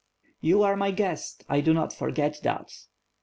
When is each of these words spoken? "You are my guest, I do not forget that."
"You 0.39 0.63
are 0.63 0.75
my 0.75 0.89
guest, 0.89 1.45
I 1.47 1.61
do 1.61 1.75
not 1.75 1.93
forget 1.93 2.39
that." 2.41 2.71